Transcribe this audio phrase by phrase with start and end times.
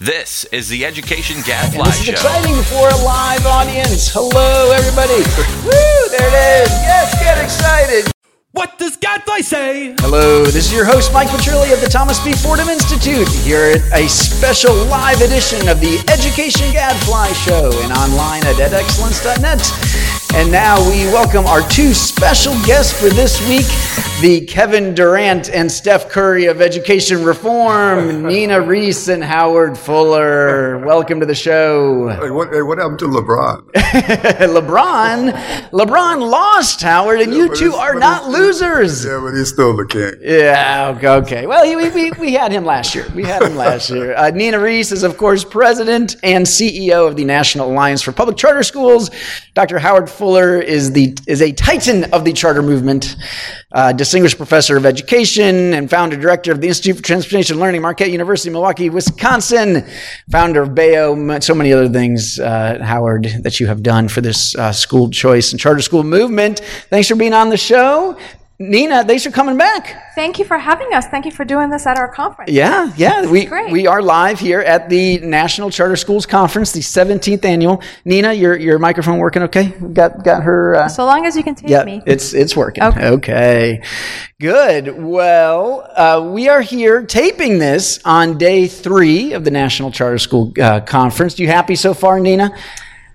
[0.00, 2.12] This is the Education Gadfly And this is Show.
[2.12, 4.08] exciting for a live audience.
[4.08, 5.20] Hello, everybody.
[5.60, 6.72] Woo, there it is.
[6.72, 8.10] Yes, get excited.
[8.52, 9.94] What does Gadfly say?
[10.00, 12.32] Hello, this is your host, Mike Petrilli of the Thomas B.
[12.32, 18.40] Fordham Institute, here at a special live edition of the Education Gadfly Show and online
[18.48, 19.60] at edexcellence.net.
[20.34, 23.68] And now we welcome our two special guests for this week
[24.20, 30.78] the Kevin Durant and Steph Curry of Education Reform, Nina Rees and Howard Fuller.
[30.84, 32.08] Welcome to the show.
[32.08, 33.72] Hey, what, hey, what happened to LeBron?
[33.72, 35.32] LeBron,
[35.70, 39.06] LeBron lost, Howard, and you two are not losers.
[39.06, 40.12] Yeah, but he's still the king.
[40.20, 41.46] Yeah, okay, okay.
[41.46, 43.06] Well, he, we, we, we had him last year.
[43.14, 44.14] We had him last year.
[44.14, 48.36] Uh, Nina Rees is, of course, president and CEO of the National Alliance for Public
[48.36, 49.10] Charter Schools.
[49.54, 49.78] Dr.
[49.78, 53.16] Howard Fuller is the is a titan of the charter movement,
[53.72, 58.10] uh, distinguished professor of education and founder director of the Institute for Transformation Learning, Marquette
[58.10, 59.84] University, Milwaukee, Wisconsin.
[60.30, 64.54] Founder of BAEO, so many other things, uh, Howard, that you have done for this
[64.56, 66.60] uh, school choice and charter school movement.
[66.88, 68.18] Thanks for being on the show.
[68.62, 70.14] Nina, thanks for coming back.
[70.14, 71.06] Thank you for having us.
[71.06, 72.50] Thank you for doing this at our conference.
[72.50, 73.24] Yeah, yeah.
[73.24, 73.72] We great.
[73.72, 77.82] we are live here at the National Charter Schools Conference, the 17th annual.
[78.04, 79.68] Nina, your your microphone working okay?
[79.94, 82.02] Got got her uh, So long as you can take yeah, me.
[82.04, 82.84] it's it's working.
[82.84, 83.08] Okay.
[83.08, 83.82] Okay.
[84.38, 84.94] Good.
[84.94, 90.52] Well, uh, we are here taping this on day three of the National Charter School
[90.60, 91.38] uh, Conference.
[91.38, 92.54] You happy so far, Nina?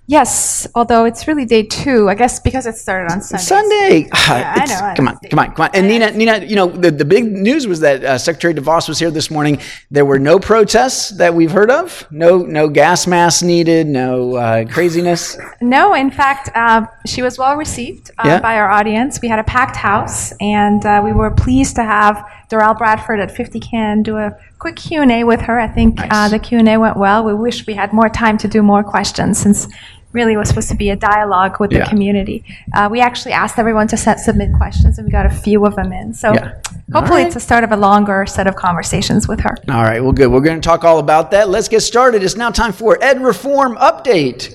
[0.08, 2.10] Yes, although it's really day two.
[2.10, 3.44] I guess because it started on Sunday.
[3.44, 4.10] Sunday.
[4.14, 5.70] I know, I Come on, come on, come on.
[5.74, 9.00] And Nina, Nina, you know, the, the big news was that uh, Secretary DeVos was
[9.00, 9.60] here this morning.
[9.92, 12.08] There were no protests that we've heard of.
[12.12, 13.88] No, no gas masks needed.
[13.88, 15.38] No uh, craziness.
[15.62, 18.40] No, in fact, uh, she was well received uh, Yeah.
[18.42, 19.20] by our audience.
[19.22, 23.34] We had a packed house, and uh, we were pleased to have Derrell Bradford at
[23.34, 25.60] 50CAN do a quick Q&A with her.
[25.60, 27.24] I think uh, the Q&A went well.
[27.24, 29.68] We wish we had more time to do more questions since
[30.12, 31.80] really it was supposed to be a dialogue with Yeah.
[31.84, 32.46] the community.
[32.74, 35.76] Uh, we actually asked everyone to set, submit questions, and we got a few of
[35.76, 36.14] them in.
[36.14, 36.54] So Yeah.
[36.94, 37.26] hopefully right.
[37.26, 39.58] it's the start of a longer set of conversations with her.
[39.68, 40.02] All right.
[40.02, 40.28] Well, good.
[40.32, 41.50] We're going to talk all about that.
[41.50, 42.24] Let's get started.
[42.24, 44.52] It's now time for Ed Reform Update.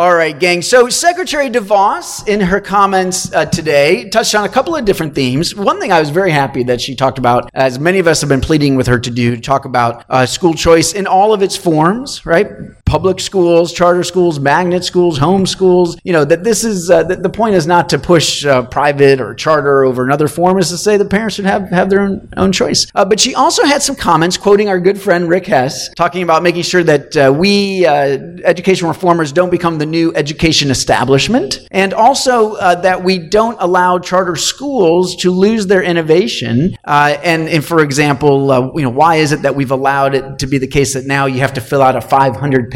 [0.00, 0.62] All right, gang.
[0.62, 5.54] So Secretary DeVos, in her comments uh, today, touched on a couple of different themes.
[5.54, 8.30] One thing I was very happy that she talked about, as many of us have
[8.30, 11.42] been pleading with her to do, to talk about uh, school choice in all of
[11.42, 12.48] its forms, right?
[12.90, 15.96] Public schools, charter schools, magnet schools, home schools.
[16.02, 19.32] You know that this is uh, the point is not to push uh, private or
[19.32, 22.50] charter over another form, is to say the parents should have have their own own
[22.50, 22.90] choice.
[22.96, 26.42] Uh, but she also had some comments quoting our good friend Rick Hess, talking about
[26.42, 31.94] making sure that uh, we uh, education reformers don't become the new education establishment, and
[31.94, 36.76] also uh, that we don't allow charter schools to lose their innovation.
[36.84, 40.58] And, and for example, you know, why is it that we've allowed it to be
[40.58, 42.00] the case that now you have to fill out a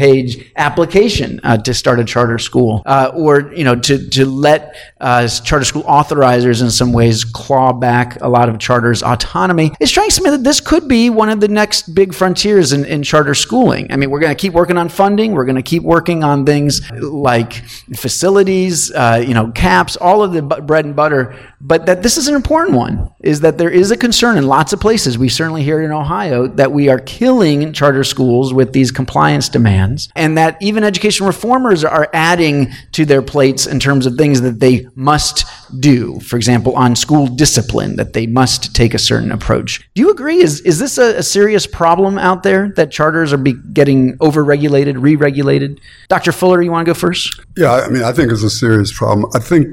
[0.05, 4.75] 500-page application uh, to start a charter school, uh, or you know, to to let
[5.01, 9.71] uh, charter school authorizers in some ways claw back a lot of charters' autonomy?
[9.79, 13.03] It strikes me that this could be one of the next big frontiers in, in
[13.03, 13.91] charter schooling.
[13.91, 15.33] I mean, we're going to keep working on funding.
[15.33, 17.53] We're going to keep working on things like
[17.95, 21.35] facilities, uh, you know, caps, all of the bu- bread and butter.
[21.61, 24.71] But that this is an important one is that there is a concern in lots
[24.73, 25.17] of places.
[25.17, 29.49] We certainly hear it in Ohio that we are killing charter schools with these compliance
[29.49, 34.41] demands, and that even education reformers are adding to their plates in terms of things
[34.41, 35.45] that they must
[35.79, 36.19] do.
[36.19, 39.87] For example, on school discipline, that they must take a certain approach.
[39.93, 40.37] Do you agree?
[40.37, 45.01] Is is this a, a serious problem out there that charters are be getting overregulated,
[45.01, 45.79] re-regulated?
[46.07, 46.31] Dr.
[46.31, 47.41] Fuller, you want to go first?
[47.57, 49.29] Yeah, I mean, I think it's a serious problem.
[49.33, 49.67] I think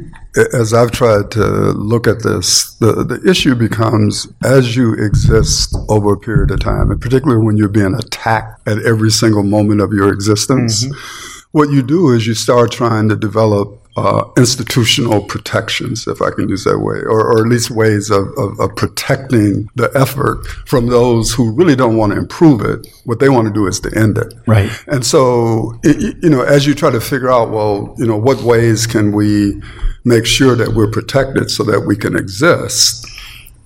[0.54, 6.14] as I've tried to look at this, the, the issue becomes as you exist over
[6.14, 9.92] a period of time, and particularly when you're being attacked at every single moment of
[9.92, 11.48] your existence, mm-hmm.
[11.52, 16.48] what you do is you start trying to develop uh, institutional protections, if I can
[16.48, 20.86] use that way, or, or at least ways of, of, of protecting the effort from
[20.86, 22.86] those who really don't want to improve it.
[23.04, 24.32] What they want to do is to end it.
[24.46, 24.70] Right.
[24.86, 28.42] And so, it, you know, as you try to figure out, well, you know, what
[28.42, 29.60] ways can we
[30.04, 33.06] make sure that we're protected so that we can exist,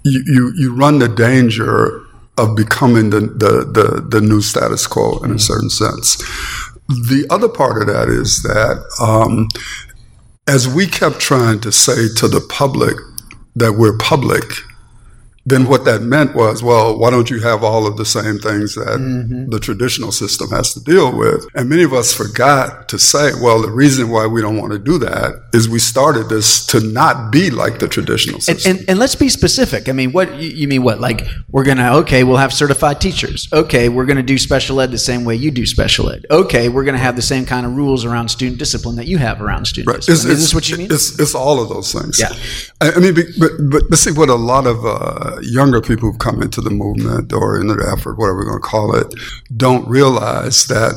[0.02, 2.02] you, you, you run the danger
[2.36, 6.16] of becoming the, the, the, the new status quo in a certain sense.
[6.88, 9.48] The other part of that is that um,
[10.48, 12.96] as we kept trying to say to the public
[13.56, 14.44] that we're public,
[15.46, 18.74] then what that meant was, well, why don't you have all of the same things
[18.74, 19.48] that mm-hmm.
[19.48, 21.46] the traditional system has to deal with?
[21.54, 24.78] And many of us forgot to say, well, the reason why we don't want to
[24.78, 28.70] do that is we started this to not be like the traditional system.
[28.70, 29.88] And, and, and let's be specific.
[29.88, 30.82] I mean, what you mean?
[30.82, 33.48] What like we're gonna okay, we'll have certified teachers.
[33.52, 36.26] Okay, we're gonna do special ed the same way you do special ed.
[36.30, 39.40] Okay, we're gonna have the same kind of rules around student discipline that you have
[39.40, 40.02] around student right.
[40.02, 40.32] discipline.
[40.32, 40.92] It's, is this what you mean?
[40.92, 42.18] It's, it's all of those things.
[42.18, 42.32] Yeah.
[42.80, 46.18] I, I mean, but, but but see what a lot of uh, younger people who've
[46.18, 49.14] come into the movement or in the effort, whatever we're going to call it,
[49.56, 50.94] don't realize that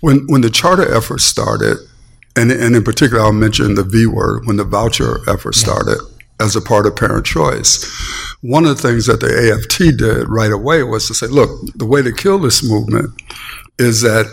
[0.00, 1.76] when when the charter effort started,
[2.36, 5.98] and, and in particular, I'll mention the V word when the voucher effort started
[6.40, 7.84] as a part of parent choice.
[8.40, 11.86] One of the things that the AFT did right away was to say, look, the
[11.86, 13.10] way to kill this movement
[13.78, 14.26] is that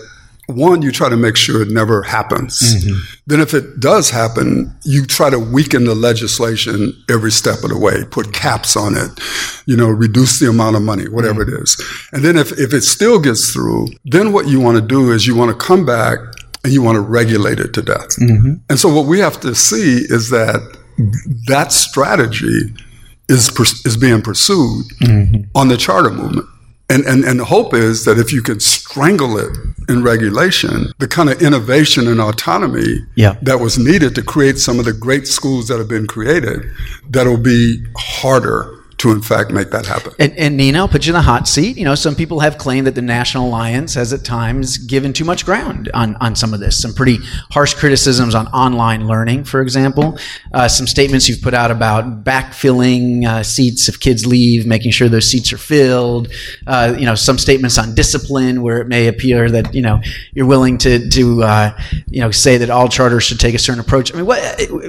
[0.50, 2.60] one, you try to make sure it never happens.
[2.60, 3.00] Mm-hmm.
[3.28, 7.78] Then, if it does happen, you try to weaken the legislation every step of the
[7.78, 9.12] way, put caps on it,
[9.66, 11.56] you know, reduce the amount of money, whatever mm-hmm.
[11.56, 12.10] it is.
[12.12, 15.28] And then, if, if it still gets through, then what you want to do is
[15.28, 16.20] you want to come back
[16.64, 18.18] and you want to regulate it to death.
[18.18, 18.56] Mm-hmm.
[18.70, 20.78] And so, what we have to see is that
[21.48, 22.74] that strategy
[23.30, 23.50] is,
[23.86, 25.44] is being pursued mm-hmm.
[25.56, 26.48] on the charter movement.
[26.90, 29.56] And, and, and the hope is that if you can strangle it
[29.90, 33.36] in regulation, the kind of innovation and autonomy yeah.
[33.42, 36.62] that was needed to create some of the great schools that have been created,
[37.10, 40.14] that'll be harder to in fact make that happen.
[40.20, 41.78] And, and, Nina, I'll put you in the hot seat.
[41.78, 45.24] You know, some people have claimed that the National Alliance has at times given too
[45.24, 46.80] much ground on, on some of this.
[46.80, 47.18] Some pretty
[47.52, 50.18] harsh criticisms on online learning, for example.
[50.54, 55.08] Uh, some statements you've put out about backfilling uh, seats if kids leave, making sure
[55.08, 56.28] those seats are filled.
[56.68, 60.02] Uh, you know, some statements on discipline where it may appear that you know
[60.34, 63.80] you're willing to to uh, you know say that all charters should take a certain
[63.80, 64.14] approach.
[64.14, 64.40] I mean, what,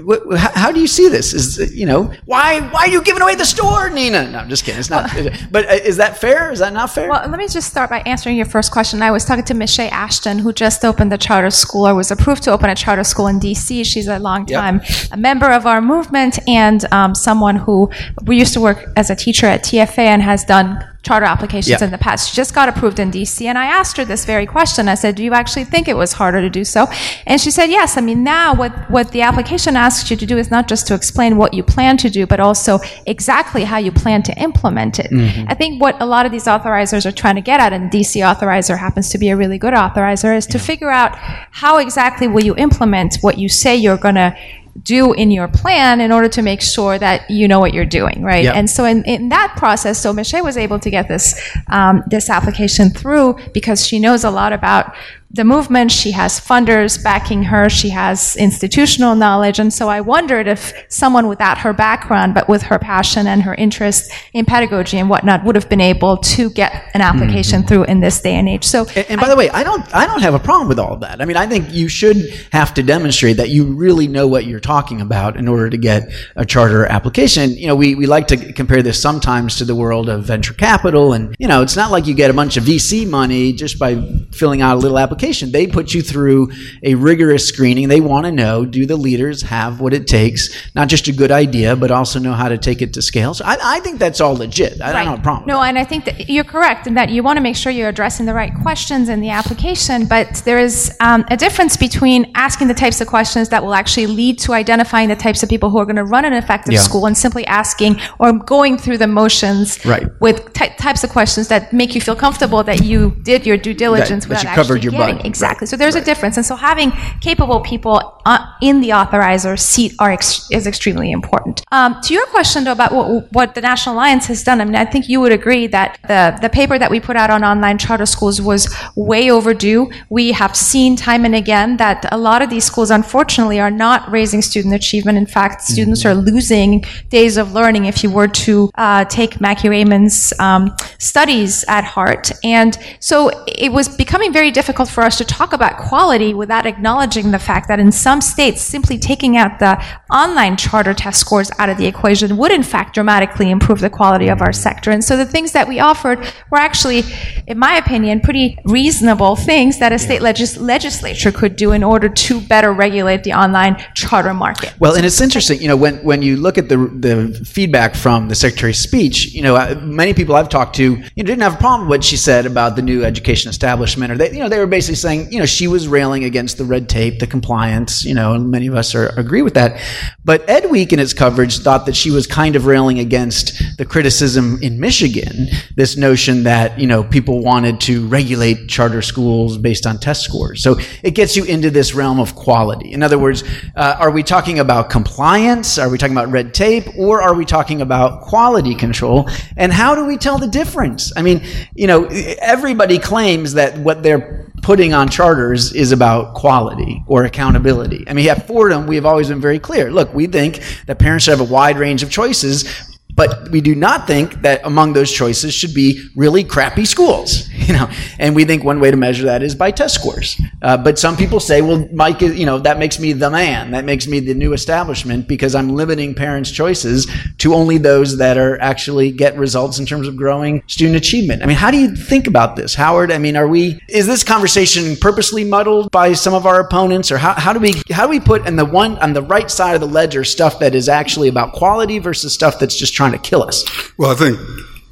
[0.04, 1.32] what how do you see this?
[1.32, 3.88] Is you know why why are you giving away the store?
[4.00, 4.31] Nina.
[4.31, 4.81] No, I'm just kidding.
[4.81, 5.11] It's not.
[5.50, 6.50] but uh, is that fair?
[6.50, 7.08] Is that not fair?
[7.08, 9.02] Well, let me just start by answering your first question.
[9.02, 12.43] I was talking to Michelle Ashton, who just opened a charter school or was approved
[12.44, 13.85] to open a charter school in D.C.
[13.85, 15.12] She's a long time yep.
[15.12, 17.91] a member of our movement and um, someone who
[18.25, 21.85] we used to work as a teacher at TFA and has done charter applications yeah.
[21.85, 22.31] in the past.
[22.31, 23.47] She just got approved in DC.
[23.47, 24.88] And I asked her this very question.
[24.88, 26.87] I said, Do you actually think it was harder to do so?
[27.26, 27.97] And she said, Yes.
[27.97, 30.94] I mean, now what, what the application asks you to do is not just to
[30.94, 35.11] explain what you plan to do, but also exactly how you plan to implement it.
[35.11, 35.49] Mm-hmm.
[35.49, 38.20] I think what a lot of these authorizers are trying to get at, and DC
[38.20, 42.44] authorizer happens to be a really good authorizer, is to figure out how exactly will
[42.44, 44.37] you implement what you say you're going to
[44.82, 48.22] do in your plan in order to make sure that you know what you're doing,
[48.22, 48.44] right?
[48.44, 48.55] Yep.
[48.55, 52.31] And so in, in that process, so Michelle was able to get this um, this
[52.31, 54.94] application through because she knows a lot about
[55.32, 55.92] the movement.
[55.92, 57.70] She has funders backing her.
[57.70, 59.60] She has institutional knowledge.
[59.60, 63.54] And so I wondered if someone without her background, but with her passion and her
[63.54, 67.68] interest in pedagogy and whatnot, would have been able to get an application mm-hmm.
[67.68, 68.64] through in this day and age.
[68.64, 70.80] So, and, and by I, the way, I don't, I don't have a problem with
[70.80, 71.22] all of that.
[71.22, 72.16] I mean, I think you should
[72.50, 76.10] have to demonstrate that you really know what you're talking about in order to get
[76.34, 77.50] a charter application.
[77.50, 81.12] You know, we, we like to compare this sometimes to the world of venture capital.
[81.12, 83.94] And, you know, it's not like you get a bunch of VC money just by
[84.32, 85.52] filling out a little application application.
[85.52, 86.50] They put you through
[86.82, 87.88] a rigorous screening.
[87.88, 91.31] They want to know do the leaders have what it takes, not just a good
[91.31, 93.34] idea, but also know how to take it to scale.
[93.34, 94.81] So I, I think that's all legit.
[94.81, 94.93] I right.
[94.93, 95.46] don't have a problem.
[95.46, 97.90] No, and I think that you're correct in that you want to make sure you're
[97.90, 102.69] addressing the right questions in the application, but there is um, a difference between asking
[102.69, 105.78] the types of questions that will actually lead to identifying the types of people who
[105.78, 106.81] are going to run an effective yeah.
[106.81, 110.08] school and simply asking or going through the motions right.
[110.20, 113.75] with ty- types of questions that make you feel comfortable that you did your due
[113.75, 114.92] diligence that, that you covered your
[115.25, 115.67] Exactly.
[115.67, 116.02] So there's right.
[116.02, 116.37] a difference.
[116.37, 118.19] And so having capable people
[118.60, 121.62] in the authorizer seat are ex- is extremely important.
[121.72, 124.76] Um, to your question though about what, what, the National Alliance has done, I mean,
[124.76, 127.78] I think you would agree that the, the paper that we put out on online
[127.78, 129.90] charter schools was way overdue.
[130.08, 134.10] We have seen time and again that a lot of these schools, unfortunately, are not
[134.10, 135.18] raising student achievement.
[135.18, 136.18] In fact, students mm-hmm.
[136.18, 141.64] are losing days of learning if you were to uh, take Macke Raymond's um, studies
[141.68, 142.30] at heart.
[142.44, 147.30] And so it was becoming very difficult for us to talk about quality without acknowledging
[147.30, 151.69] the fact that in some states, simply taking out the online charter test scores out
[151.69, 154.90] of the equation would in fact dramatically improve the quality of our sector.
[154.90, 156.19] And so the things that we offered
[156.50, 157.05] were actually,
[157.47, 162.09] in my opinion, pretty reasonable things that a state legis- legislature could do in order
[162.09, 164.75] to better regulate the online charter market.
[164.79, 168.29] Well, and it's interesting, you know, when, when you look at the, the feedback from
[168.29, 171.59] the Secretary's speech, you know, many people I've talked to, you know, didn't have a
[171.59, 174.59] problem with what she said about the new education establishment, or they, you know, they
[174.59, 178.14] were basically saying, you know, she was railing against the red tape, the compliance, you
[178.14, 179.80] know, many of us are, agree with that.
[180.25, 183.85] But Ed Week in its coverage thought that she was kind of railing against the
[183.85, 189.87] criticism in Michigan, this notion that, you know, people wanted to regulate charter schools based
[189.87, 190.62] on test scores.
[190.62, 192.92] So it gets you into this realm of quality.
[192.92, 193.45] In other words,
[193.76, 195.78] uh, are we talking about compliance?
[195.78, 196.87] Are we talking about red tape?
[196.99, 199.28] Or are we talking about quality control?
[199.57, 201.12] And how do we tell the difference?
[201.16, 201.42] I mean,
[201.75, 202.07] you know,
[202.40, 208.05] everybody claims that what they're putting on charters is about quality or accountability.
[208.09, 209.90] I mean, at Fordham, we have always been very clear.
[209.90, 213.75] Look, we think that parents should have a wide range of choices, but we do
[213.75, 217.90] not think that among those choices should be really crappy schools, you know.
[218.19, 220.40] And we think one way to measure that is by test scores.
[220.62, 223.71] Uh, but some people say, well, Mike, you know, that makes me the man.
[223.73, 228.37] That makes me the new establishment because I'm limiting parents' choices to only those that
[228.37, 231.43] are actually get results in terms of growing student achievement.
[231.43, 233.11] I mean, how do you think about this, Howard?
[233.11, 237.19] I mean, are we is this conversation purposely muddled by some of our opponents, or
[237.19, 239.75] how, how do we how do we put in the one on the right side
[239.75, 243.19] of the ledger stuff that is actually about quality versus stuff that's just trying to
[243.19, 243.64] kill us?
[243.99, 244.38] Well, I think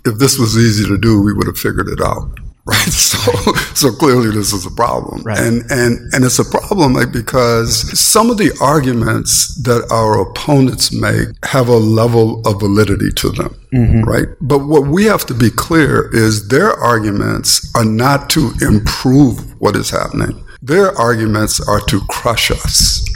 [0.04, 2.92] if this was easy to do, we would have figured it out right?
[2.92, 3.32] So,
[3.74, 5.38] so clearly this is a problem, right.
[5.38, 10.92] and and and it's a problem like because some of the arguments that our opponents
[10.92, 14.02] make have a level of validity to them, mm-hmm.
[14.02, 14.26] right?
[14.42, 19.74] But what we have to be clear is their arguments are not to improve what
[19.74, 20.44] is happening.
[20.60, 23.07] Their arguments are to crush us.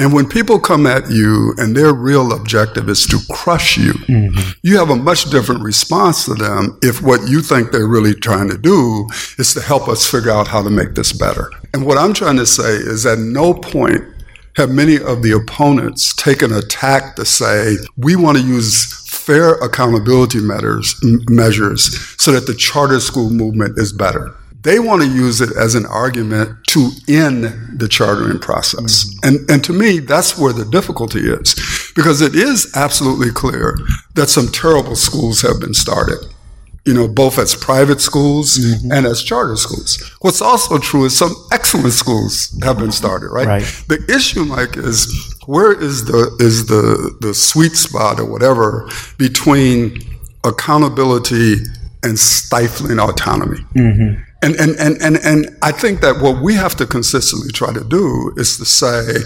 [0.00, 4.50] And when people come at you and their real objective is to crush you, mm-hmm.
[4.62, 8.48] you have a much different response to them if what you think they're really trying
[8.48, 11.50] to do is to help us figure out how to make this better.
[11.74, 14.02] And what I'm trying to say is at no point
[14.56, 19.56] have many of the opponents taken a tack to say, we want to use fair
[19.56, 25.40] accountability measures, measures so that the charter school movement is better they want to use
[25.40, 29.04] it as an argument to end the chartering process.
[29.04, 29.28] Mm-hmm.
[29.28, 31.54] And, and to me, that's where the difficulty is,
[31.94, 33.76] because it is absolutely clear
[34.14, 36.18] that some terrible schools have been started.
[36.86, 38.90] You know, both as private schools mm-hmm.
[38.90, 40.02] and as charter schools.
[40.22, 43.46] What's also true is some excellent schools have been started, right?
[43.46, 43.84] right.
[43.88, 48.88] The issue, Mike, is where is the is the the sweet spot or whatever
[49.18, 49.98] between
[50.42, 51.56] accountability
[52.02, 53.58] and stifling autonomy.
[53.74, 54.22] Mm-hmm.
[54.42, 57.84] And, and, and, and, and I think that what we have to consistently try to
[57.84, 59.18] do is to say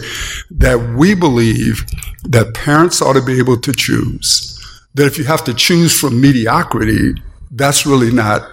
[0.50, 1.84] that we believe
[2.24, 4.50] that parents ought to be able to choose.
[4.94, 7.14] That if you have to choose from mediocrity,
[7.52, 8.48] that's really not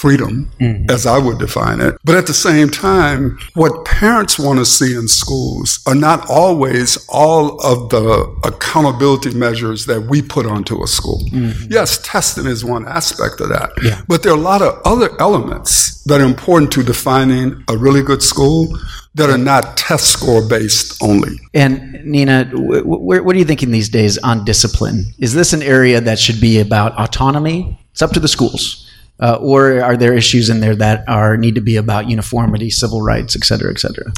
[0.00, 0.90] freedom, mm-hmm.
[0.90, 1.98] as I would define it.
[2.04, 7.06] But at the same time, what parents want to see in schools are not always
[7.08, 8.06] all of the
[8.44, 11.20] accountability measures that we put onto a school.
[11.30, 11.70] Mm-hmm.
[11.70, 13.70] Yes, testing is one aspect of that.
[13.82, 14.00] Yeah.
[14.08, 18.02] But there are a lot of other elements that are important to defining a really
[18.02, 18.68] good school
[19.16, 21.38] that are not test score based only.
[21.52, 25.04] And Nina, w- w- what are you thinking these days on discipline?
[25.18, 27.78] Is this an area that should be about autonomy?
[27.92, 28.89] It's up to the schools.
[29.20, 33.02] Uh, or are there issues in there that are need to be about uniformity, civil
[33.02, 34.12] rights, et cetera, et cetera?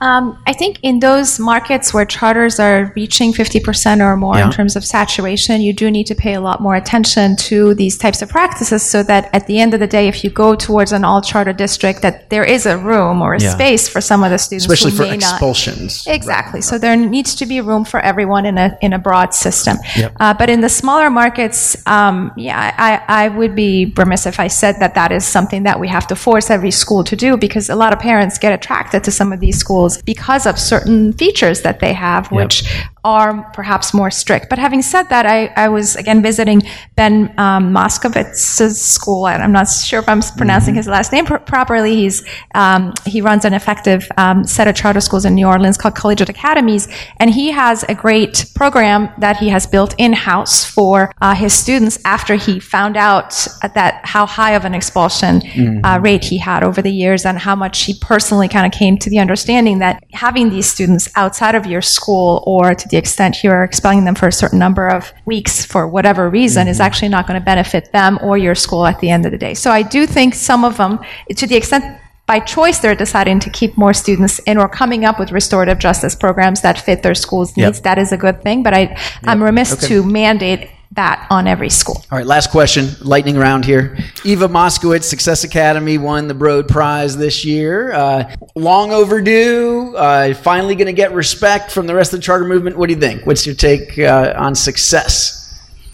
[0.00, 4.46] Um, I think in those markets where charters are reaching 50% or more yeah.
[4.46, 7.96] in terms of saturation, you do need to pay a lot more attention to these
[7.96, 10.92] types of practices so that at the end of the day, if you go towards
[10.92, 13.50] an all charter district, that there is a room or a yeah.
[13.50, 16.06] space for some of the students Especially who for may expulsions.
[16.06, 16.14] Not.
[16.14, 16.58] Exactly.
[16.58, 16.64] Right.
[16.64, 19.78] So there needs to be room for everyone in a, in a broad system.
[19.96, 20.12] Yep.
[20.20, 24.48] Uh, but in the smaller markets, um, yeah, I, I would be remiss if I
[24.48, 27.70] said that that is something that we have to force every school to do because
[27.70, 31.12] a lot of parents get attracted to some of these schools schools because of certain
[31.12, 32.86] features that they have, which yep.
[33.04, 34.48] are perhaps more strict.
[34.48, 36.62] But having said that, I, I was again visiting
[36.96, 40.78] Ben um, Moskowitz's school, and I'm not sure if I'm pronouncing mm-hmm.
[40.78, 41.96] his last name pr- properly.
[41.96, 42.24] He's
[42.54, 46.28] um, he runs an effective um, set of charter schools in New Orleans called Collegiate
[46.28, 46.88] Academies,
[47.20, 51.52] and he has a great program that he has built in house for uh, his
[51.52, 55.84] students after he found out that how high of an expulsion mm-hmm.
[55.84, 58.96] uh, rate he had over the years and how much he personally kind of came
[58.98, 63.42] to the understanding that having these students outside of your school or to the extent
[63.42, 66.70] you're expelling them for a certain number of weeks for whatever reason mm-hmm.
[66.70, 69.38] is actually not going to benefit them or your school at the end of the
[69.38, 69.54] day.
[69.54, 70.98] So I do think some of them,
[71.34, 75.18] to the extent by choice they're deciding to keep more students in or coming up
[75.18, 78.62] with restorative justice programs that fit their school's needs, that is a good thing.
[78.62, 78.98] But I, yep.
[79.24, 79.86] I'm remiss okay.
[79.88, 82.04] to mandate that on every school.
[82.10, 83.98] All right, last question, lightning round here.
[84.24, 87.92] Eva Moskowitz, Success Academy, won the Broad Prize this year.
[87.92, 89.94] Uh, long overdue.
[89.96, 92.76] Uh, finally going to get respect from the rest of the charter movement.
[92.76, 93.26] What do you think?
[93.26, 95.42] What's your take uh, on success?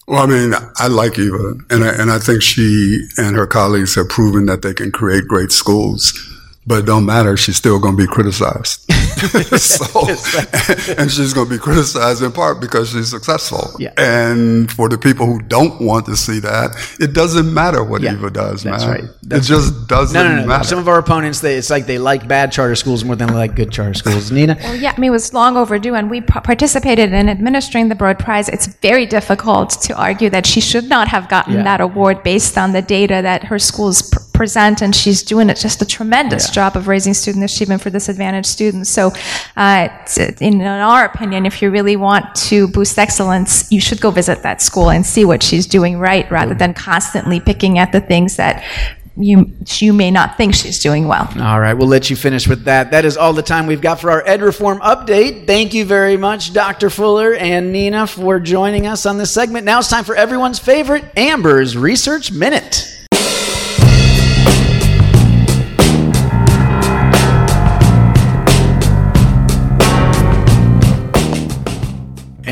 [0.07, 3.95] Well, I mean, I like Eva, and I, and I think she and her colleagues
[3.95, 6.13] have proven that they can create great schools.
[6.67, 7.37] but it don't matter.
[7.37, 8.92] She's still going to be criticized.
[9.59, 10.01] so,
[10.99, 13.71] and she's going to be criticized in part because she's successful.
[13.79, 13.93] Yeah.
[13.99, 18.13] And for the people who don't want to see that, it doesn't matter what Yeah,
[18.15, 18.91] Eva does, that's man.
[19.03, 19.05] right.
[19.23, 20.47] That's it just doesn't No, no, no.
[20.47, 20.65] matter.
[20.65, 23.35] Some of our opponents, they, it's like they like bad charter schools more than they
[23.35, 24.31] like good charter schools.
[24.33, 24.57] Nina?
[24.61, 27.95] Well, yeah, I mean, it was long overdue, and we p- participated in administering the
[27.95, 28.49] Broad Prize.
[28.49, 31.63] It's very difficult to argue that she should not have gotten Yeah.
[31.65, 35.57] that award based on the data that her schools pr- present, and she's doing it
[35.57, 36.55] just a tremendous Yeah.
[36.59, 38.91] job of raising student achievement for disadvantaged students.
[38.91, 39.13] So,
[39.57, 39.87] uh,
[40.41, 44.43] in, in our opinion, if you really want to boost excellence, you should go visit
[44.43, 48.35] that school and see what she's doing right, rather than constantly picking at the things
[48.37, 48.65] that
[49.17, 51.29] you you may not think she's doing well.
[51.39, 52.91] All right, we'll let you finish with that.
[52.93, 55.47] That is all the time we've got for our Ed Reform update.
[55.47, 56.89] Thank you very much, Dr.
[56.91, 59.67] Fuller and Nina, for joining us on this segment.
[59.67, 62.89] Now it's time for everyone's favorite Amber's Research Minute.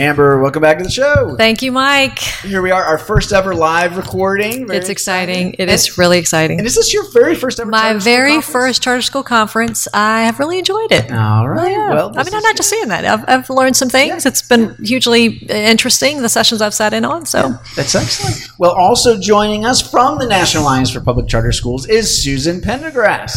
[0.00, 1.35] Amber, welcome back to the show.
[1.37, 2.19] Thank you, Mike.
[2.21, 4.66] Here we are, our first ever live recording.
[4.66, 5.52] Very It's exciting.
[5.52, 6.59] It And- is really exciting.
[6.59, 7.71] And is this your very first ever?
[7.71, 8.52] My charter school very conference?
[8.52, 9.88] first charter school conference.
[9.92, 11.12] I have really enjoyed it.
[11.12, 11.71] All right.
[11.71, 11.90] Yeah.
[11.90, 13.04] Well, I mean, I'm not just saying that.
[13.04, 14.25] I've, I've learned some things.
[14.25, 17.26] It's been hugely interesting, the sessions I've sat in on.
[17.26, 18.49] So, That's excellent.
[18.59, 23.37] Well, also joining us from the National Alliance for Public Charter Schools is Susan Pendergrass.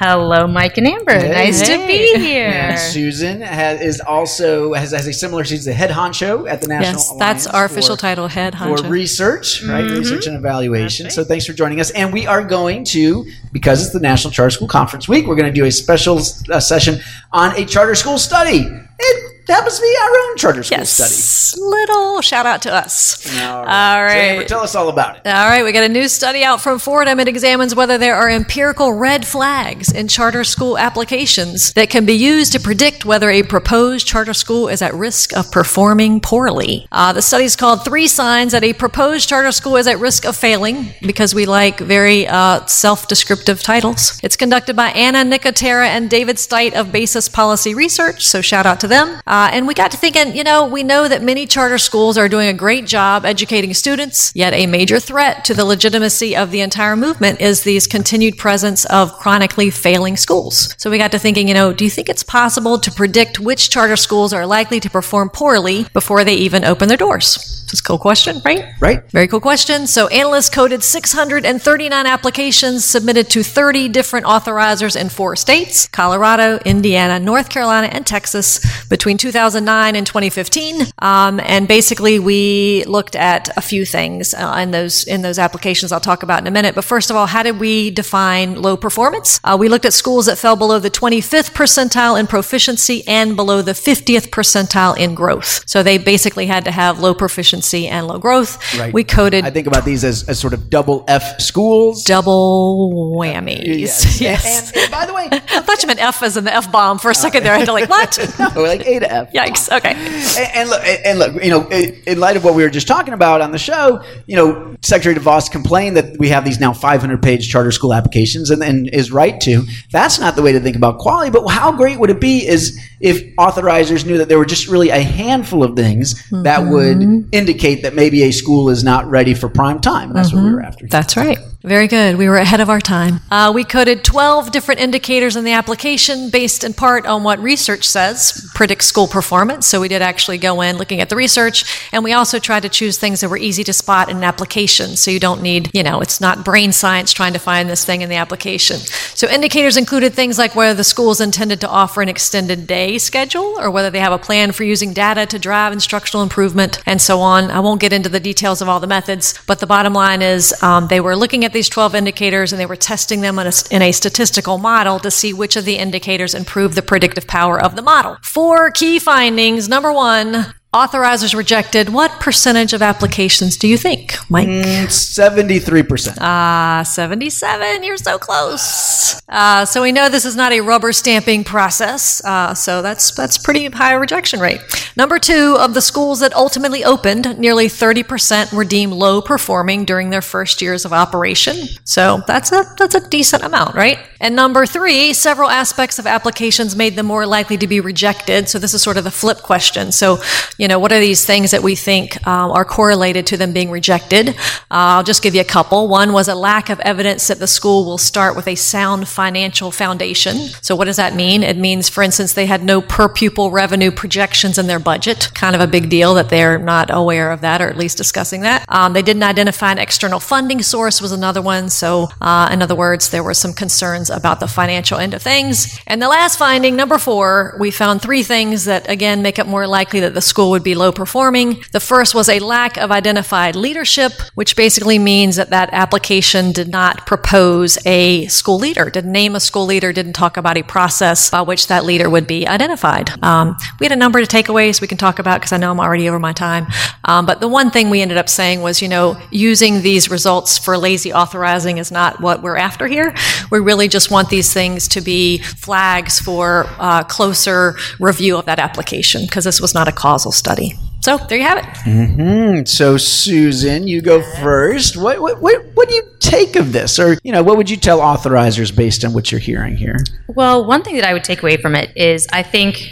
[0.00, 1.18] Hello, Mike and Amber.
[1.18, 1.28] Hey.
[1.28, 2.46] nice to be here.
[2.46, 5.44] And Susan has, is also has, has a similar.
[5.44, 6.92] She's the head honcho at the National.
[6.92, 9.82] yes, Alliance that's our for- official title, head honcho for research, right?
[9.84, 9.98] Mm-hmm.
[9.98, 11.10] Research and evaluation.
[11.10, 11.90] So thanks for joining us.
[11.90, 15.52] And we are going to, because it's the National Charter School Conference Week, we're going
[15.52, 17.00] to do a special uh, session
[17.32, 18.68] on a charter school study.
[19.00, 21.10] It happens to be our own charter school study.
[21.10, 23.16] yes, little shout out to us.
[23.40, 23.64] All All
[24.08, 25.26] So, Amber, tell us all about it.
[25.26, 27.20] All right, we got a new study out from Fordham.
[27.20, 32.14] It examines whether there are empirical red flags in charter school applications that can be
[32.14, 36.86] used to predict whether a proposed charter school is at risk of performing poorly.
[36.92, 40.24] Uh, the study is called Three Signs That a Proposed Charter School is at Risk
[40.26, 44.18] of Failing because we like very uh, self descriptive titles.
[44.22, 48.80] It's conducted by Anna Nicotera and David Stuit of Basis Policy Research, so shout out
[48.80, 49.20] to them.
[49.26, 52.18] Uh, Uh, and we got to thinking, you know, we know that many charter schools
[52.18, 56.50] are doing a great job educating students, yet a major threat to the legitimacy of
[56.50, 60.74] the entire movement is these continued presence of chronically failing schools.
[60.76, 63.70] So we got to thinking, you know, do you think it's possible to predict which
[63.70, 67.64] charter schools are likely to perform poorly before they even open their doors?
[67.68, 68.64] That's a cool question, right?
[68.80, 69.10] Right.
[69.10, 69.86] Very cool question.
[69.86, 77.20] So, analysts coded 639 applications submitted to 30 different authorizers in four states Colorado, Indiana,
[77.20, 80.80] North Carolina, and Texas between 2009 and 2015.
[81.00, 85.92] Um, and basically, we looked at a few things uh, in those in those applications
[85.92, 86.74] I'll talk about in a minute.
[86.74, 89.40] But first of all, how did we define low performance?
[89.44, 93.60] Uh, we looked at schools that fell below the 25th percentile in proficiency and below
[93.60, 95.68] the 50th percentile in growth.
[95.68, 98.58] So, they basically had to have low proficiency and low growth.
[98.78, 98.92] Right.
[98.92, 102.04] We coded I think about these as, as sort of double F schools.
[102.04, 103.78] double uh, whammies.
[103.78, 104.18] Yes.
[104.28, 104.72] Yes.
[104.72, 106.98] And, and by the way, I thought you meant F as in the F bomb
[106.98, 107.54] for a uh, second there.
[107.54, 108.18] I had to like, what?
[108.38, 109.32] no, like A to F.
[109.32, 109.74] Yikes.
[109.74, 109.94] Okay.
[109.94, 113.14] And, and look, and look, you know, in light of what we were just talking
[113.14, 117.48] about on the show, you know, Secretary DeVos complained that we have these now 500-page
[117.48, 119.64] charter school applications, and, and is right to.
[119.90, 121.30] That's not the way to think about quality.
[121.30, 124.88] But how great would it be is if authorizers knew that there were just really
[124.90, 126.70] a handful of things that Mm-hmm.
[126.72, 130.12] would indicate that maybe a school is not ready for prime time.
[130.12, 130.86] That's what we were after.
[130.88, 131.38] That's right.
[131.64, 132.16] Very good.
[132.16, 133.18] We were ahead of our time.
[133.32, 137.82] Uh, we coded 12 different indicators in the application based in part on what research
[137.82, 139.66] says predicts school performance.
[139.66, 142.68] So we did actually go in looking at the research, and we also tried to
[142.68, 144.94] choose things that were easy to spot in an application.
[144.94, 148.02] So you don't need, you know, it's not brain science trying to find this thing
[148.02, 148.76] in the application.
[148.76, 152.98] So indicators included things like whether the school is intended to offer an extended day
[152.98, 157.02] schedule or whether they have a plan for using data to drive instructional improvement and
[157.02, 157.50] so on.
[157.50, 160.54] I won't get into the details of all the methods, but the bottom line is
[160.62, 163.52] um, they were looking at these 12 indicators and they were testing them in a,
[163.70, 167.76] in a statistical model to see which of the indicators improve the predictive power of
[167.76, 168.16] the model.
[168.22, 169.68] Four key findings.
[169.68, 171.88] Number one, authorizers rejected.
[171.88, 174.90] What percentage of applications do you think, Mike?
[174.90, 176.18] Seventy-three percent.
[176.20, 177.82] Ah, 77.
[177.82, 179.20] You're so close.
[179.28, 182.24] Uh, so we know this is not a rubber stamping process.
[182.24, 184.60] Uh, so that's that's pretty high rejection rate.
[184.96, 190.10] Number two, of the schools that ultimately opened, nearly 30% were deemed low performing during
[190.10, 191.56] their first years of operation.
[191.84, 193.98] So that's a that's a decent amount, right?
[194.20, 198.48] And number three, several aspects of applications made them more likely to be rejected.
[198.48, 199.92] So this is sort of the flip question.
[199.92, 200.18] So
[200.58, 203.70] You know, what are these things that we think um, are correlated to them being
[203.70, 204.30] rejected?
[204.30, 205.86] Uh, I'll just give you a couple.
[205.86, 209.70] One was a lack of evidence that the school will start with a sound financial
[209.70, 210.36] foundation.
[210.60, 211.44] So, what does that mean?
[211.44, 215.30] It means, for instance, they had no per pupil revenue projections in their budget.
[215.32, 218.40] Kind of a big deal that they're not aware of that, or at least discussing
[218.40, 218.64] that.
[218.68, 221.68] Um, they didn't identify an external funding source was another one.
[221.68, 225.78] So, uh, in other words, there were some concerns about the financial end of things.
[225.86, 229.68] And the last finding, number four, we found three things that again make it more
[229.68, 231.62] likely that the school would be low performing.
[231.72, 236.68] The first was a lack of identified leadership, which basically means that that application did
[236.68, 241.30] not propose a school leader, didn't name a school leader, didn't talk about a process
[241.30, 243.10] by which that leader would be identified.
[243.22, 245.80] Um, we had a number of takeaways we can talk about because I know I'm
[245.80, 246.66] already over my time.
[247.04, 250.58] Um, but the one thing we ended up saying was, you know, using these results
[250.58, 253.14] for lazy authorizing is not what we're after here.
[253.50, 258.58] We really just want these things to be flags for uh, closer review of that
[258.58, 260.74] application because this was not a causal study.
[261.00, 261.64] So there you have it.
[261.64, 262.64] Mm-hmm.
[262.64, 264.96] So, Susan, you go first.
[264.96, 266.98] What, what, what, what do you take of this?
[266.98, 269.96] Or, you know, what would you tell authorizers based on what you're hearing here?
[270.26, 272.90] Well, one thing that I would take away from it is I think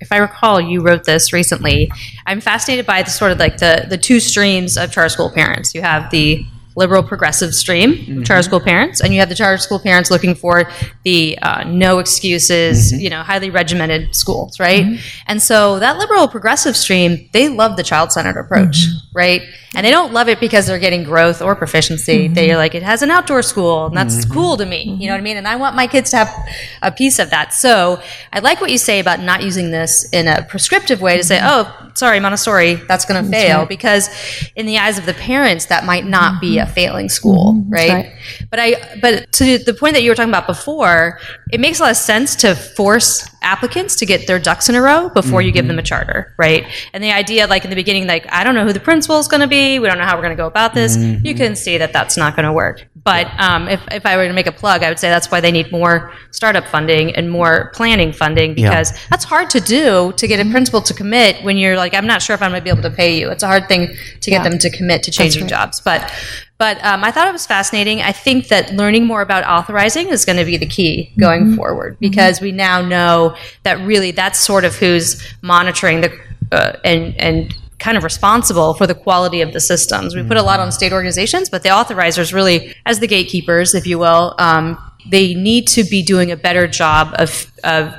[0.00, 1.90] if I recall, you wrote this recently.
[2.26, 5.74] I'm fascinated by the sort of like the the two streams of charter school parents.
[5.74, 6.44] You have the
[6.76, 10.34] liberal progressive stream of charter school parents, and you have the charter school parents looking
[10.34, 10.70] for
[11.04, 13.00] the uh, no excuses, mm-hmm.
[13.00, 14.84] you know, highly regimented schools, right?
[14.84, 15.22] Mm-hmm.
[15.26, 19.42] And so that liberal progressive stream, they love the child centered approach, right?
[19.74, 22.26] And they don't love it because they're getting growth or proficiency.
[22.26, 22.34] Mm-hmm.
[22.34, 24.32] They're like, it has an outdoor school, and that's mm-hmm.
[24.32, 24.82] cool to me.
[24.82, 25.38] You know what I mean?
[25.38, 26.48] And I want my kids to have
[26.82, 27.54] a piece of that.
[27.54, 31.24] So I like what you say about not using this in a prescriptive way to
[31.24, 31.70] say, mm-hmm.
[31.70, 34.10] oh, sorry, Montessori, that's going to fail, because
[34.56, 37.90] in the eyes of the parents, that might not be a failing school, right?
[37.90, 38.12] right.
[38.50, 41.18] But I, but to the point that you were talking about before,
[41.50, 44.80] it makes a lot of sense to force applicants to get their ducks in a
[44.80, 46.64] row before you give them a charter, right?
[46.92, 49.28] And the idea, like in the beginning, like I don't know who the principal is
[49.28, 50.96] going to be, we don't know how we're going to go about this.
[50.96, 52.86] You can see that that's not going to work.
[53.04, 55.40] But um, if if I were to make a plug, I would say that's why
[55.40, 60.26] they need more startup funding and more planning funding because that's hard to do to
[60.28, 62.64] get a principal to commit when you're like, I'm not sure if I'm going to
[62.64, 63.28] be able to pay you.
[63.30, 63.88] It's a hard thing
[64.20, 64.48] to get Yeah.
[64.50, 66.12] them to commit to changing jobs, but.
[66.58, 68.02] But um, I thought it was fascinating.
[68.02, 71.96] I think that learning more about authorizing is going to be the key going forward
[71.98, 76.16] because we now know that really that's sort of who's monitoring the
[76.52, 80.14] uh, and and kind of responsible for the quality of the systems.
[80.14, 83.86] We put a lot on state organizations, but the authorizers really, as the gatekeepers, if
[83.86, 84.78] you will, um,
[85.10, 87.92] they need to be doing a better job of of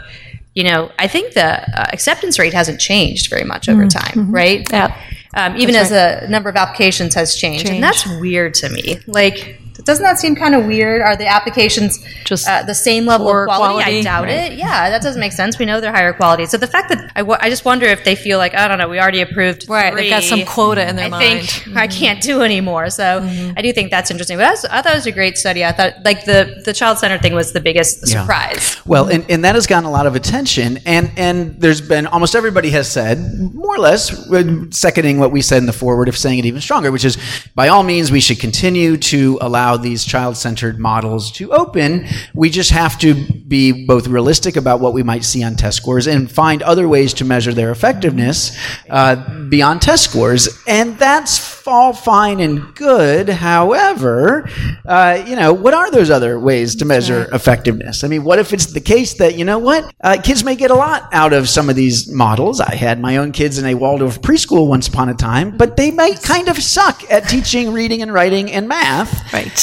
[0.56, 4.65] you know, I think the uh, acceptance rate hasn't changed very much over time, right?
[4.72, 4.96] Yeah.
[5.36, 9.00] Um, even as the number of applications has changed, and that's weird to me.
[9.08, 11.02] Like, doesn't that seem kind of weird?
[11.02, 13.74] Are the applications Just just uh, the same level of quality?
[13.84, 14.52] quality, I doubt right.
[14.52, 14.58] it.
[14.58, 15.60] Yeah, that doesn't make sense.
[15.60, 16.46] We know they're higher quality.
[16.46, 18.78] So the fact that I, w- I just wonder if they feel like I don't
[18.78, 19.69] know, we already approved.
[19.69, 21.50] Right, they've got some quota in their I mind.
[21.50, 22.89] think I can't do anymore.
[22.89, 23.22] So
[23.58, 24.38] I do think that's interesting.
[24.38, 25.63] But I, was, I thought it was a great study.
[25.63, 28.78] I thought like the the child centered thing was the biggest surprise.
[28.86, 32.36] Well, and, and that has gotten a lot of attention, and and there's been almost
[32.36, 33.19] everybody has said
[33.54, 36.62] more or less uh, seconding what we said in the foreword of saying it even
[36.62, 37.17] stronger, which is
[37.56, 42.07] by all means we should continue to allow these child-centered models to open.
[42.33, 46.07] We just have to be both realistic about what we might see on test scores
[46.07, 48.57] and find other ways to measure their effectiveness
[48.89, 53.29] uh, beyond test scores, and that's all fine and good.
[53.29, 54.49] However,
[54.86, 58.03] uh, you know, what are those other ways to measure effectiveness?
[58.03, 60.71] I mean, what if it's the case that, you know what, uh, kids may get
[60.71, 62.59] a lot out of some of these models.
[62.59, 65.91] I had my own kids in a Waldorf preschool once upon a time, but they
[65.91, 69.31] might kind of suck at teaching reading and writing and math.
[69.31, 69.57] Right.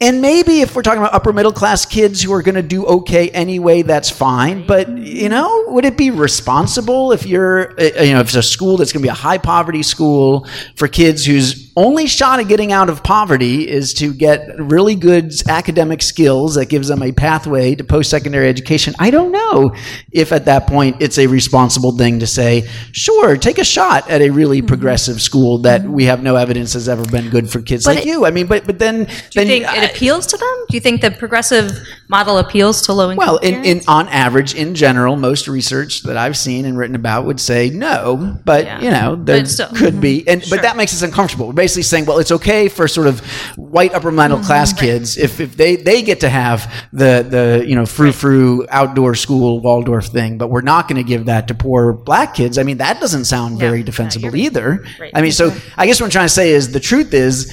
[0.00, 2.84] And maybe if we're talking about upper middle class kids who are going to do
[2.84, 4.66] okay anyway, that's fine.
[4.66, 8.42] But you know, would it be responsible if you're, uh, you know, if it's a
[8.42, 12.48] school that's going to be a high poverty school for kids whose only shot at
[12.48, 17.10] getting out of poverty is to get really good academic skills that gives them a
[17.12, 18.94] pathway to post secondary education?
[18.98, 19.74] I don't know
[20.12, 24.20] if at that point it's a responsible thing to say, sure, take a shot at
[24.22, 24.68] a really mm-hmm.
[24.68, 28.06] progressive school that we have no evidence has ever been good for kids like it-
[28.06, 28.24] you.
[28.24, 30.64] I mean, but but then Do you then think I- it appeals to them?
[30.68, 31.72] Do you think the progressive
[32.08, 33.26] model appeals to low income?
[33.26, 37.24] well, in, in on average, in general, most research that I've seen and written about
[37.26, 38.80] would say no, but Yeah.
[38.80, 39.68] you know there But still.
[39.68, 40.30] could be, mm-hmm.
[40.30, 40.56] and Sure.
[40.58, 41.52] but that makes us uncomfortable.
[41.64, 43.20] Basically saying, well, it's okay for sort of
[43.56, 47.74] white upper middle class kids if, if they they get to have the the you
[47.74, 51.54] know frou frou outdoor school Waldorf thing, but we're not going to give that to
[51.54, 52.58] poor black kids.
[52.58, 54.84] I mean, that doesn't sound very defensible you're- either.
[55.00, 55.10] Right.
[55.14, 57.50] I mean, so I guess what I'm trying to say is the truth is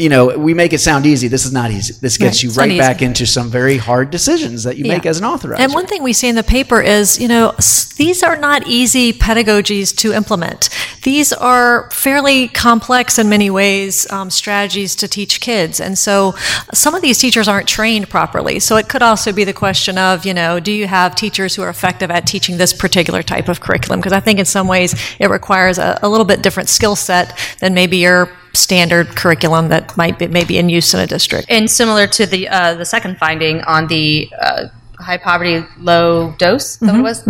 [0.00, 1.28] you know, we make it sound easy.
[1.28, 1.92] This is not easy.
[2.00, 3.04] This gets Right, you it's right back easy.
[3.04, 5.58] into some very hard decisions that you make as an authorizer.
[5.58, 7.52] And one thing we see in the paper is, you know,
[7.96, 10.70] these are not easy pedagogies to implement.
[11.02, 15.80] These are fairly complex in many ways um, strategies to teach kids.
[15.80, 16.34] And so
[16.72, 18.58] some of these teachers aren't trained properly.
[18.58, 21.62] So it could also be the question of, you know, do you have teachers who
[21.62, 24.00] are effective at teaching this particular type of curriculum?
[24.00, 27.38] Because I think in some ways it requires a, a little bit different skill set
[27.60, 31.46] than maybe your standard curriculum that might be maybe in use in a district.
[31.48, 34.66] And similar to the uh, the second finding on the uh,
[34.98, 37.26] high poverty, low dose, is that was?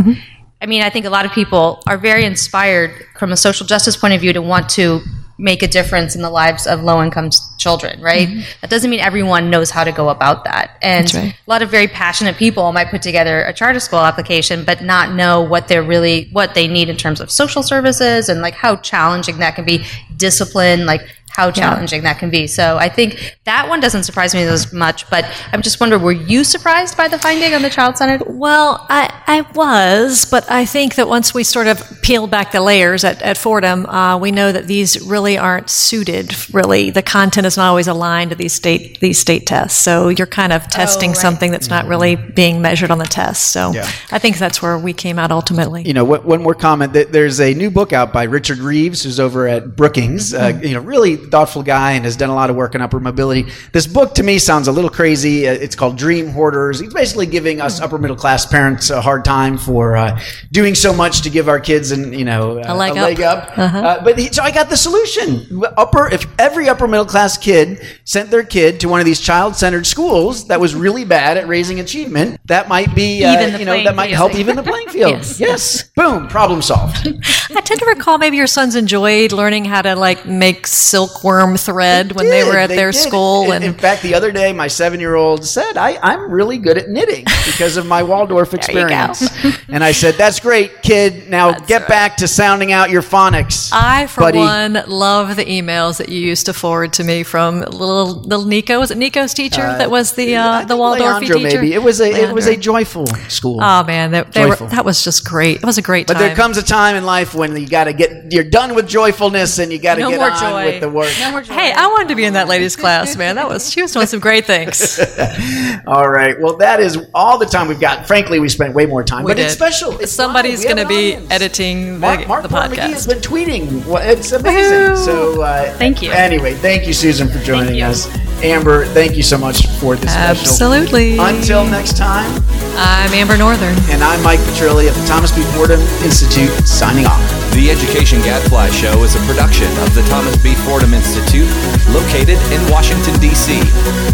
[0.63, 3.97] I mean, I think a lot of people are very inspired from a social justice
[3.97, 5.01] point of view to want to
[5.41, 8.29] make a difference in the lives of low income children, right?
[8.61, 10.77] That doesn't mean everyone knows how to go about that.
[10.83, 11.35] And right.
[11.35, 15.15] a lot of very passionate people might put together a charter school application but not
[15.15, 18.77] know what they're really what they need in terms of social services and like how
[18.77, 19.85] challenging that can be
[20.21, 24.43] discipline like how challenging that can be so i think that one doesn't surprise me
[24.43, 27.97] as much but i'm just wondering were you surprised by the finding on the child
[27.97, 32.53] centered Well, I, I was, but I think that once we sort of peeled back
[32.53, 36.35] the layers at, at Fordham, uh, we know that these really aren't suited.
[36.53, 39.79] Really, the content is not always aligned to these state these state tests.
[39.79, 41.17] So you're kind of testing right.
[41.17, 43.53] something that's not really being measured on the test.
[43.53, 43.73] So
[44.11, 45.83] I think that's where we came out ultimately.
[45.87, 46.93] you know, one one more comment.
[46.93, 50.33] There's a new book out by Richard Reeves, who's over at Brookings.
[50.33, 53.01] Uh, you know, really thoughtful guy and has done a lot of work on upper
[53.01, 53.47] mobility.
[53.73, 55.49] This book to me sounds a little crazy.
[55.49, 56.81] Uh, It's called Dream Hoarders.
[56.81, 60.21] He's basically giving us upper middle class parents a hard time for uh,
[60.53, 62.65] doing so much to give our kids and you know uh,
[62.97, 63.59] A leg up.
[63.59, 65.63] Uh, but he, so I got the solution.
[65.77, 69.57] Upper, if every upper middle class kid sent their kid to one of these child
[69.57, 73.67] centered schools that was really bad at raising achievement, that might be uh, Even you
[73.67, 75.11] know that might help even the playing field.
[75.21, 75.41] Yes.
[75.41, 75.83] yes.
[75.97, 76.29] Boom.
[76.29, 77.07] Problem solved.
[77.57, 80.67] I tend to recall maybe your sons enjoyed learning how to like make
[81.11, 82.99] silkworm thread when they were at their did.
[82.99, 83.45] school.
[83.47, 86.89] In, and in fact, the other day, my seven-year-old said, I, "I'm really good at
[86.89, 89.29] knitting because of my Waldorf experience."
[89.69, 91.29] and I said, "That's great, kid.
[91.29, 95.99] Now get back to sounding out your phonics." I, for buddy." one, love the emails
[95.99, 98.79] that you used to forward to me from little little Nico.
[98.79, 101.39] Was it Nico's teacher that was the uh, the Waldorf teacher?
[101.39, 103.59] Maybe it was a it was a joyful school.
[103.63, 105.57] Oh man, they, they were, that was just great.
[105.57, 106.29] It was a great time but time.
[106.29, 109.59] there comes a time in life when you got to get you're done with joyfulness
[109.59, 110.65] and you got to No get on joy.
[110.65, 111.49] with the work.
[111.49, 111.55] no.
[111.55, 113.37] Hey, I wanted to be in that ladies' class, man.
[113.37, 114.99] That was she was doing some great things.
[115.87, 116.39] All right.
[116.41, 118.07] Well, that is all the time we've got.
[118.07, 119.59] Frankly, we spent way more time, We but it's did.
[119.59, 119.99] special.
[119.99, 123.19] It's Somebody's going going to to be editing the, Mark, Mark the Porter-Magee has been
[123.19, 123.85] tweeting.
[123.87, 124.97] Well, It's amazing.
[125.05, 126.11] So uh, Thank you.
[126.13, 128.07] Anyway, thank you, Susan, for joining us.
[128.43, 130.41] Amber, thank you so much for this special.
[130.41, 131.19] Absolutely.
[131.19, 132.31] Until next time,
[132.77, 133.75] I'm Amber Northern.
[133.91, 135.43] and I'm Mike Petrilli at the Thomas B.
[135.55, 137.50] Fordham Institute, signing off.
[137.53, 140.55] The Education Gadfly Show is a production of the Thomas B.
[140.55, 141.51] Fordham Institute,
[141.91, 143.61] located in Washington, D.C.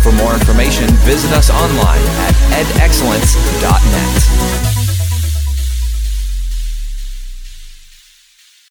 [0.03, 4.76] For more information, visit us online at edexcellence.net.